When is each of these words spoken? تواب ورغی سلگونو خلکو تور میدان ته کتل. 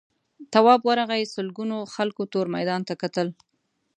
تواب 0.53 0.81
ورغی 0.87 1.23
سلگونو 1.33 1.77
خلکو 1.95 2.23
تور 2.31 2.47
میدان 2.55 2.81
ته 2.87 2.93
کتل. 3.01 3.27